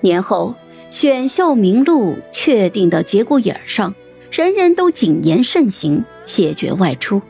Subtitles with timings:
[0.00, 0.54] 年后
[0.90, 3.94] 选秀名录确定的节骨眼上，
[4.30, 7.20] 人人都谨言慎行，谢绝外出。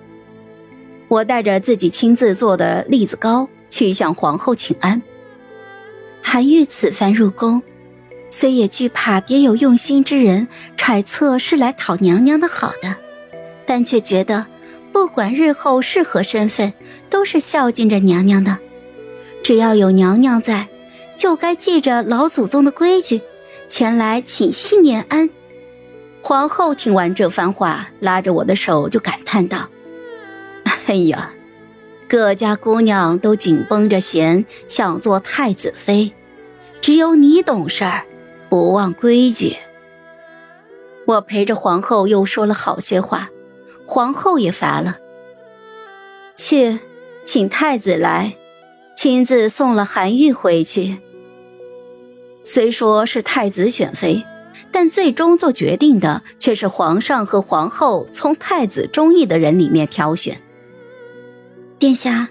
[1.09, 5.01] 我带着自己亲自做的栗子糕去向皇后请安。
[6.23, 7.63] 韩愈此番入宫，
[8.29, 10.47] 虽也惧怕别有用心之人
[10.77, 12.95] 揣测是来讨娘娘的好的，
[13.65, 14.45] 但却觉得
[14.93, 16.73] 不管日后是何身份，
[17.09, 18.59] 都是孝敬着娘娘的。
[19.43, 20.69] 只要有娘娘在，
[21.19, 23.21] 就该记着老祖宗的规矩，
[23.69, 25.29] 前来请息年安。
[26.23, 29.69] 皇后听完这番话，拉着我的手就感叹道
[30.87, 31.33] ：“哎呀，
[32.09, 36.13] 各家姑娘都紧绷着弦，想做太子妃，
[36.81, 38.05] 只有你懂事儿，
[38.49, 39.57] 不忘规矩。”
[41.05, 43.29] 我陪着皇后又说了好些话，
[43.87, 44.99] 皇后也乏了，
[46.37, 46.79] 去
[47.25, 48.37] 请太子来。
[48.95, 50.99] 亲自送了韩愈回去。
[52.51, 54.25] 虽说是太子选妃，
[54.73, 60.41] 但最终做决定的却是皇上和皇后从太子中意的人里面挑选。
[61.79, 62.31] 殿下，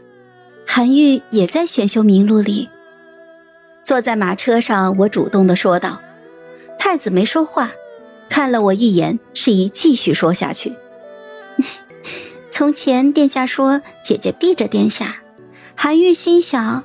[0.66, 2.68] 韩愈也在选秀名录里。
[3.84, 6.02] 坐在马车上，我主动的说道。
[6.80, 7.70] 太子没说话，
[8.28, 10.74] 看了我一眼，示意继续说下去。
[12.50, 15.18] 从前殿下说姐姐避着殿下。
[15.76, 16.84] 韩愈心想，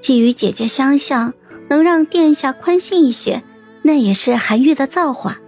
[0.00, 1.32] 既与姐姐相像，
[1.72, 3.42] 能让殿下宽心一些，
[3.80, 5.38] 那也是韩愈的造化。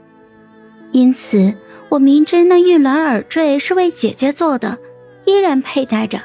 [0.90, 1.54] 因此，
[1.90, 4.78] 我明知那玉鸾耳坠是为姐姐做的，
[5.26, 6.22] 依然佩戴着，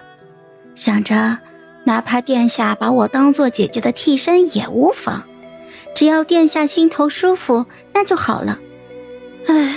[0.74, 1.38] 想着
[1.84, 5.22] 哪怕殿下把我当做姐姐的替身也无妨，
[5.94, 8.58] 只要殿下心头舒服，那就好了。
[9.48, 9.76] 唉，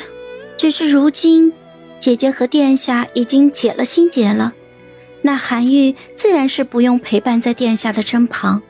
[0.57, 1.53] 只是如今，
[1.99, 4.53] 姐姐和殿下已经解了心结了。
[5.23, 8.63] 那韩愈自然是不用陪伴在殿下的身旁，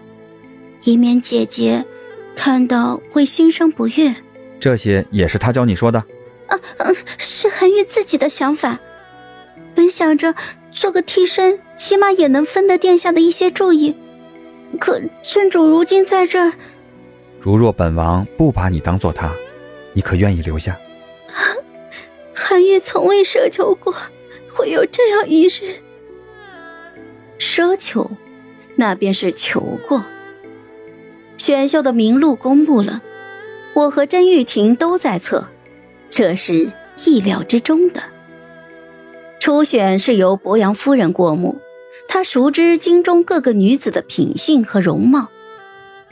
[0.85, 1.85] 以免姐姐
[2.35, 4.15] 看到会心生不悦。
[4.61, 6.05] 这些也是他教你说的？
[6.47, 6.59] 啊，
[7.19, 8.79] 是韩愈自己的想法。
[9.75, 10.35] 本想着
[10.71, 13.97] 做个替身，起码也能分得殿下的一些注意。
[14.79, 16.53] 可郡主如今在这儿，
[17.41, 19.33] 如若本王不把你当做他，
[19.93, 20.79] 你可愿意留下？
[22.37, 23.95] 韩愈从未奢求过
[24.51, 25.77] 会有这样一日。
[27.39, 28.11] 奢求，
[28.77, 30.05] 那便是求过。
[31.43, 33.03] 选秀的名录公布了，
[33.75, 35.49] 我和甄玉婷都在侧，
[36.09, 36.71] 这是
[37.05, 38.01] 意料之中的。
[39.41, 41.61] 初选是由博阳夫人过目，
[42.07, 45.31] 她熟知京中各个女子的品性和容貌。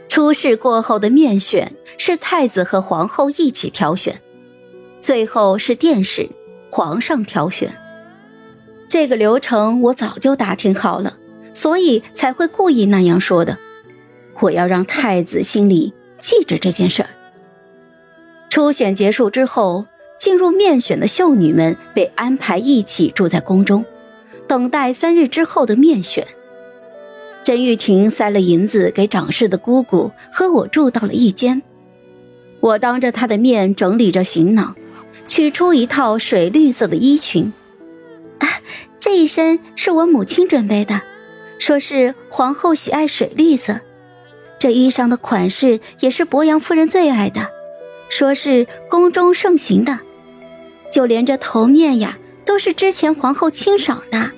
[0.08, 4.20] 初试过后的面选是太子和皇后一起挑选，
[4.98, 6.28] 最后是殿试，
[6.72, 7.72] 皇上挑选。
[8.88, 11.16] 这个流程我早就打听好了。
[11.54, 13.56] 所以才会故意那样说的，
[14.40, 17.10] 我要让太子心里记着这件事儿。
[18.48, 19.86] 初选结束之后，
[20.18, 23.84] 进入面选的秀女们被安排一起住在宫中，
[24.48, 26.26] 等待三日之后的面选。
[27.42, 31.62] 甄玉婷塞了银子给长侍的姑姑，和我住到了一间。
[32.60, 34.76] 我当着她的面整理着行囊，
[35.26, 37.52] 取出一套水绿色的衣裙，
[38.40, 38.60] 啊，
[38.98, 41.00] 这一身是我母亲准备的。
[41.58, 43.80] 说是皇后喜爱水绿色，
[44.60, 47.50] 这衣裳的款式也是博阳夫人最爱的，
[48.10, 49.98] 说是宫中盛行的，
[50.92, 54.30] 就连这头面呀，都是之前皇后亲赏的。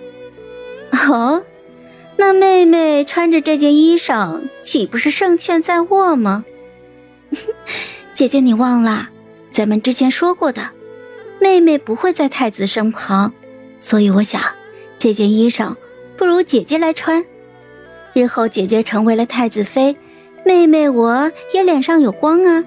[0.92, 1.44] 哦，
[2.16, 6.44] 那妹妹穿着这件衣裳，岂不是胜券在握吗？
[8.14, 9.08] 姐姐，你忘了，
[9.50, 10.70] 咱们之前说过的，
[11.40, 13.32] 妹妹不会在太子身旁，
[13.80, 14.40] 所以我想，
[15.00, 15.74] 这件衣裳。
[16.16, 17.24] 不如姐姐来穿，
[18.12, 19.96] 日后姐姐成为了太子妃，
[20.44, 22.64] 妹妹我也脸上有光啊。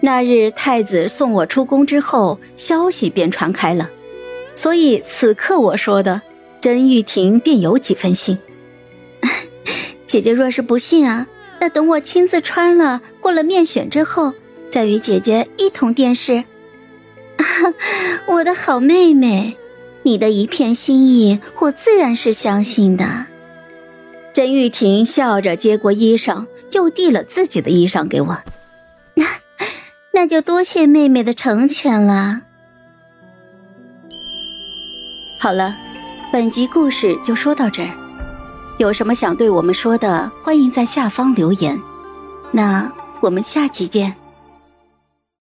[0.00, 3.88] 那日太子送我出宫之后，消息便传开了，
[4.54, 6.20] 所以此刻我说的，
[6.60, 8.38] 甄玉婷便有几分信。
[10.06, 11.26] 姐姐若是不信啊，
[11.60, 14.32] 那等我亲自穿了，过了面选之后，
[14.70, 16.44] 再与姐姐一同殿试。
[18.28, 19.56] 我的好妹妹。
[20.06, 23.24] 你的一片心意，我自然是相信的。
[24.34, 28.36] 甄玉婷笑着接过衣裳，又递了自己的衣裳给我。
[29.14, 29.24] 那，
[30.12, 32.40] 那就多谢妹妹的成全了。
[35.38, 35.76] 好了，
[36.32, 37.90] 本集故事就说到这儿。
[38.78, 41.80] 有什么想对我们说的，欢迎在下方留言。
[42.50, 42.90] 那
[43.20, 44.12] 我们下期见。